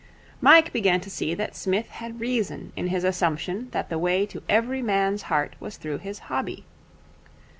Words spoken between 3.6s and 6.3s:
that the way to every man's heart was through his